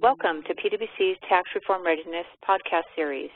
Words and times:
Welcome 0.00 0.44
to 0.44 0.54
PwC's 0.54 1.18
Tax 1.28 1.48
Reform 1.56 1.84
Readiness 1.84 2.26
podcast 2.48 2.86
series. 2.94 3.30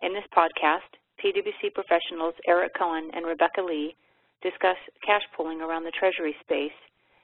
In 0.00 0.14
this 0.14 0.22
podcast, 0.32 0.86
PwC 1.18 1.74
professionals 1.74 2.34
Eric 2.46 2.70
Cohen 2.78 3.10
and 3.14 3.26
Rebecca 3.26 3.60
Lee 3.60 3.96
discuss 4.42 4.76
cash 5.04 5.22
pooling 5.36 5.60
around 5.60 5.82
the 5.82 5.90
Treasury 5.90 6.36
space 6.40 6.78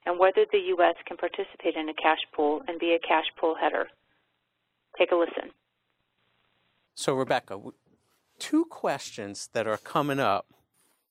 and 0.07 0.19
whether 0.19 0.45
the 0.51 0.59
U.S. 0.59 0.97
can 1.07 1.16
participate 1.16 1.77
in 1.77 1.89
a 1.89 1.95
cash 1.95 2.19
pool 2.34 2.62
and 2.66 2.80
be 2.80 2.97
a 2.97 3.07
cash 3.07 3.27
pool 3.39 3.55
header. 3.61 3.87
Take 4.98 5.12
a 5.12 5.15
listen. 5.15 5.52
So, 6.97 7.15
Rebecca, 7.15 7.61
two 8.41 8.65
questions 8.65 9.51
that 9.52 9.69
are 9.69 9.77
coming 9.77 10.19
up 10.19 10.47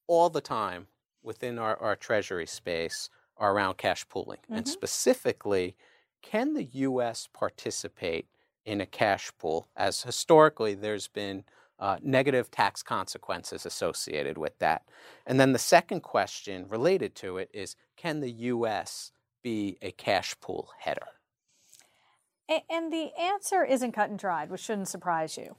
all 0.07 0.29
the 0.29 0.41
time 0.41 0.87
within 1.23 1.59
our, 1.59 1.77
our 1.77 1.95
Treasury 1.95 2.45
space 2.45 3.09
are 3.37 3.53
around 3.53 3.77
cash 3.77 4.05
pooling, 4.09 4.39
mm-hmm. 4.39 4.55
and 4.55 4.67
specifically, 4.67 5.77
can 6.25 6.53
the 6.53 6.63
U.S. 6.63 7.29
participate 7.31 8.27
in 8.65 8.81
a 8.81 8.85
cash 8.85 9.31
pool? 9.37 9.67
As 9.75 10.01
historically, 10.01 10.73
there's 10.73 11.07
been 11.07 11.43
uh, 11.79 11.97
negative 12.01 12.49
tax 12.49 12.81
consequences 12.81 13.65
associated 13.65 14.37
with 14.37 14.57
that. 14.59 14.83
And 15.25 15.39
then 15.39 15.53
the 15.53 15.59
second 15.59 16.01
question 16.01 16.65
related 16.67 17.15
to 17.15 17.37
it 17.37 17.49
is 17.53 17.75
can 17.95 18.21
the 18.21 18.31
U.S. 18.31 19.11
be 19.43 19.77
a 19.81 19.91
cash 19.91 20.35
pool 20.41 20.69
header? 20.79 21.14
And 22.47 22.93
the 22.93 23.09
answer 23.19 23.63
isn't 23.63 23.93
cut 23.93 24.09
and 24.09 24.19
dried, 24.19 24.51
which 24.51 24.61
shouldn't 24.61 24.87
surprise 24.87 25.37
you. 25.37 25.55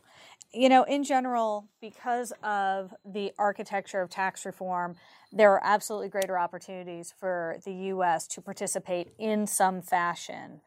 You 0.53 0.69
know, 0.69 0.85
in 0.85 1.03
general, 1.03 1.69
because 1.81 2.33
of 2.43 2.95
the 3.05 3.33
architecture 3.39 4.01
of 4.01 4.09
tax 4.09 4.47
reform, 4.47 4.95
there 5.33 5.53
are 5.53 5.61
absolutely 5.65 6.09
greater 6.09 6.39
opportunities 6.39 7.13
for 7.19 7.59
the 7.65 7.73
U.S. 7.73 8.27
to 8.29 8.41
participate 8.41 9.09
in 9.19 9.47
some 9.47 9.83
fashion 9.83 10.61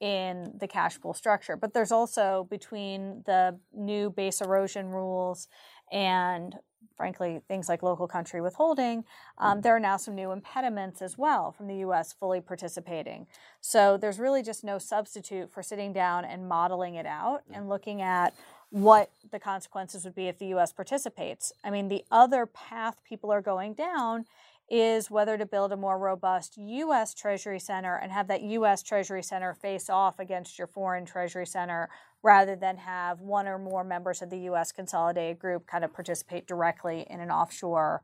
in 0.00 0.52
the 0.58 0.66
cash 0.66 1.00
pool 1.00 1.14
structure. 1.14 1.56
But 1.56 1.74
there's 1.74 1.92
also 1.92 2.46
between 2.50 3.22
the 3.26 3.58
new 3.74 4.10
base 4.10 4.40
erosion 4.40 4.88
rules 4.88 5.48
and 5.92 6.54
frankly, 6.96 7.40
things 7.46 7.68
like 7.68 7.82
local 7.82 8.08
country 8.08 8.40
withholding, 8.40 9.04
um, 9.38 9.60
there 9.60 9.76
are 9.76 9.80
now 9.80 9.96
some 9.96 10.14
new 10.14 10.32
impediments 10.32 11.02
as 11.02 11.18
well 11.18 11.52
from 11.52 11.66
the 11.66 11.76
U.S. 11.78 12.12
fully 12.12 12.40
participating. 12.40 13.26
So 13.60 13.96
there's 13.96 14.18
really 14.18 14.42
just 14.42 14.64
no 14.64 14.78
substitute 14.78 15.52
for 15.52 15.62
sitting 15.62 15.92
down 15.92 16.24
and 16.24 16.48
modeling 16.48 16.94
it 16.94 17.06
out 17.06 17.42
and 17.52 17.68
looking 17.68 18.00
at 18.00 18.34
what 18.70 19.10
the 19.30 19.38
consequences 19.38 20.04
would 20.04 20.14
be 20.14 20.26
if 20.28 20.38
the 20.38 20.46
U.S. 20.48 20.72
participates. 20.72 21.52
I 21.62 21.70
mean, 21.70 21.88
the 21.88 22.04
other 22.10 22.46
path 22.46 23.02
people 23.04 23.30
are 23.30 23.42
going 23.42 23.74
down 23.74 24.24
is 24.68 25.10
whether 25.10 25.38
to 25.38 25.46
build 25.46 25.72
a 25.72 25.76
more 25.76 25.98
robust 25.98 26.56
U.S. 26.56 27.14
Treasury 27.14 27.60
Center 27.60 27.96
and 27.96 28.10
have 28.10 28.26
that 28.28 28.42
U.S. 28.42 28.82
Treasury 28.82 29.22
Center 29.22 29.54
face 29.54 29.88
off 29.88 30.18
against 30.18 30.58
your 30.58 30.66
foreign 30.66 31.04
Treasury 31.04 31.46
Center 31.46 31.88
rather 32.22 32.56
than 32.56 32.76
have 32.78 33.20
one 33.20 33.46
or 33.46 33.58
more 33.58 33.84
members 33.84 34.22
of 34.22 34.30
the 34.30 34.38
U.S. 34.40 34.72
consolidated 34.72 35.38
group 35.38 35.66
kind 35.66 35.84
of 35.84 35.92
participate 35.92 36.46
directly 36.46 37.06
in 37.08 37.20
an 37.20 37.30
offshore 37.30 38.02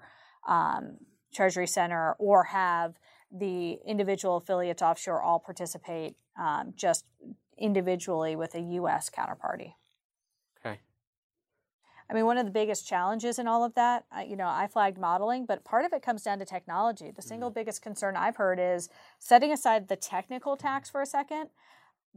um, 0.49 0.99
Treasury 1.35 1.67
Center 1.67 2.13
or 2.19 2.45
have 2.45 2.95
the 3.33 3.79
individual 3.87 4.37
affiliates 4.37 4.83
offshore 4.83 5.21
all 5.21 5.41
participate 5.41 6.17
um, 6.39 6.75
just 6.77 7.07
individually 7.59 8.37
with 8.37 8.55
a 8.55 8.61
U.S. 8.61 9.11
counterparty. 9.11 9.75
I 12.11 12.15
mean, 12.15 12.27
one 12.27 12.39
of 12.39 12.45
the 12.45 12.53
biggest 12.53 12.87
challenges 12.87 13.39
in 13.39 13.47
all 13.47 13.65
of 13.65 13.75
that, 13.75 14.05
you 14.27 14.37
know, 14.37 14.47
I 14.47 14.67
flagged 14.67 14.99
modeling, 14.99 15.47
but 15.47 15.65
part 15.65 15.85
of 15.85 15.93
it 15.93 16.03
comes 16.03 16.23
down 16.23 16.39
to 16.41 16.45
technology. 16.45 17.11
The 17.11 17.23
single 17.23 17.49
mm-hmm. 17.49 17.61
biggest 17.61 17.83
concern 17.83 18.17
I've 18.17 18.37
heard 18.37 18.59
is 18.61 18.89
setting 19.19 19.53
aside 19.53 19.89
the 19.89 19.97
technical 19.97 20.57
tax 20.57 20.91
for 20.91 21.01
a 21.01 21.07
second. 21.07 21.49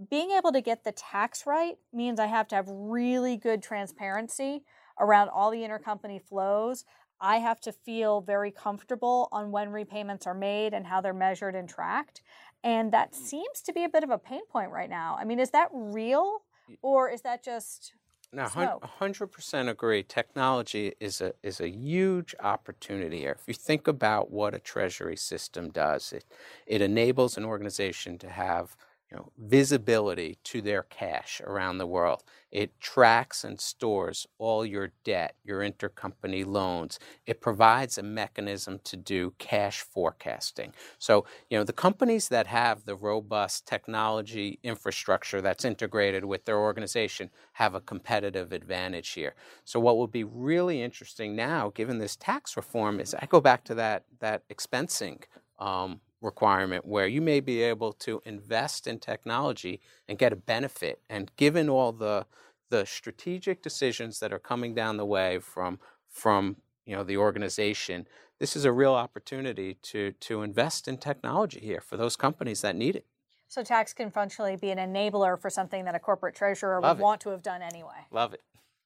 Being 0.09 0.31
able 0.31 0.51
to 0.51 0.61
get 0.61 0.83
the 0.83 0.91
tax 0.91 1.45
right 1.45 1.77
means 1.93 2.19
I 2.19 2.25
have 2.25 2.47
to 2.49 2.55
have 2.55 2.67
really 2.67 3.37
good 3.37 3.63
transparency 3.63 4.63
around 4.99 5.29
all 5.29 5.51
the 5.51 5.59
intercompany 5.59 6.21
flows. 6.21 6.83
I 7.21 7.37
have 7.37 7.61
to 7.61 7.71
feel 7.71 8.19
very 8.19 8.51
comfortable 8.51 9.29
on 9.31 9.51
when 9.51 9.69
repayments 9.69 10.27
are 10.27 10.33
made 10.33 10.73
and 10.73 10.87
how 10.87 10.99
they're 10.99 11.13
measured 11.13 11.55
and 11.55 11.69
tracked. 11.69 12.21
And 12.63 12.91
that 12.91 13.13
mm. 13.13 13.15
seems 13.15 13.61
to 13.61 13.71
be 13.71 13.85
a 13.85 13.89
bit 13.89 14.03
of 14.03 14.09
a 14.09 14.17
pain 14.17 14.45
point 14.47 14.71
right 14.71 14.89
now. 14.89 15.15
I 15.17 15.23
mean, 15.23 15.39
is 15.39 15.51
that 15.51 15.69
real 15.71 16.41
or 16.81 17.09
is 17.09 17.21
that 17.21 17.43
just 17.43 17.93
no, 18.35 18.79
hundred 18.83 19.27
percent 19.27 19.69
agree. 19.69 20.03
Technology 20.03 20.93
is 20.99 21.21
a 21.21 21.33
is 21.43 21.61
a 21.61 21.69
huge 21.69 22.35
opportunity 22.39 23.19
here. 23.19 23.37
If 23.39 23.47
you 23.47 23.53
think 23.53 23.87
about 23.87 24.31
what 24.31 24.53
a 24.53 24.59
treasury 24.59 25.17
system 25.17 25.69
does, 25.69 26.11
it 26.13 26.25
it 26.67 26.81
enables 26.81 27.37
an 27.37 27.45
organization 27.45 28.17
to 28.19 28.29
have 28.29 28.75
you 29.11 29.17
know, 29.17 29.31
visibility 29.37 30.37
to 30.43 30.61
their 30.61 30.83
cash 30.83 31.39
around 31.45 31.77
the 31.77 31.85
world. 31.85 32.23
It 32.51 32.79
tracks 32.79 33.43
and 33.43 33.59
stores 33.59 34.25
all 34.39 34.65
your 34.65 34.91
debt, 35.03 35.35
your 35.43 35.59
intercompany 35.59 36.45
loans. 36.45 36.99
It 37.27 37.39
provides 37.39 37.97
a 37.97 38.03
mechanism 38.03 38.79
to 38.85 38.97
do 38.97 39.33
cash 39.37 39.81
forecasting. 39.81 40.73
So, 40.97 41.25
you 41.49 41.57
know, 41.57 41.63
the 41.63 41.73
companies 41.73 42.29
that 42.29 42.47
have 42.47 42.85
the 42.85 42.95
robust 42.95 43.67
technology 43.67 44.59
infrastructure 44.63 45.41
that's 45.41 45.65
integrated 45.65 46.25
with 46.25 46.45
their 46.45 46.57
organization 46.57 47.29
have 47.53 47.75
a 47.75 47.81
competitive 47.81 48.51
advantage 48.51 49.11
here. 49.11 49.35
So, 49.65 49.79
what 49.79 49.97
will 49.97 50.07
be 50.07 50.23
really 50.23 50.81
interesting 50.81 51.35
now, 51.35 51.71
given 51.75 51.99
this 51.99 52.15
tax 52.15 52.57
reform, 52.57 52.99
is 52.99 53.13
I 53.13 53.27
go 53.27 53.39
back 53.41 53.63
to 53.65 53.75
that 53.75 54.05
that 54.19 54.47
expensing 54.49 55.23
um, 55.59 56.01
requirement 56.21 56.85
where 56.85 57.07
you 57.07 57.21
may 57.21 57.39
be 57.39 57.61
able 57.61 57.93
to 57.93 58.21
invest 58.25 58.87
in 58.87 58.99
technology 58.99 59.79
and 60.07 60.17
get 60.17 60.33
a 60.33 60.35
benefit. 60.35 61.01
And 61.09 61.31
given 61.35 61.69
all 61.69 61.91
the 61.91 62.25
the 62.71 62.85
strategic 62.85 63.61
decisions 63.61 64.19
that 64.19 64.33
are 64.33 64.39
coming 64.39 64.73
down 64.73 64.97
the 64.97 65.05
way 65.05 65.39
from 65.39 65.79
from 66.09 66.57
you 66.85 66.95
know 66.95 67.03
the 67.03 67.17
organization, 67.17 68.07
this 68.39 68.55
is 68.55 68.65
a 68.65 68.71
real 68.71 68.93
opportunity 68.93 69.75
to 69.83 70.13
to 70.13 70.41
invest 70.41 70.87
in 70.87 70.97
technology 70.97 71.59
here 71.59 71.81
for 71.81 71.97
those 71.97 72.15
companies 72.15 72.61
that 72.61 72.75
need 72.75 72.95
it. 72.95 73.05
So 73.47 73.63
tax 73.63 73.93
can 73.93 74.09
functionally 74.09 74.55
be 74.55 74.71
an 74.71 74.79
enabler 74.79 75.39
for 75.39 75.49
something 75.49 75.85
that 75.85 75.95
a 75.95 75.99
corporate 75.99 76.35
treasurer 76.35 76.81
Love 76.81 76.97
would 76.97 77.01
it. 77.01 77.03
want 77.03 77.21
to 77.21 77.29
have 77.29 77.43
done 77.43 77.61
anyway. 77.61 78.07
Love 78.11 78.33
it. 78.33 78.41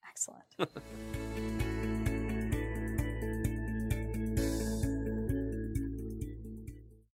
Excellent. 0.07 0.43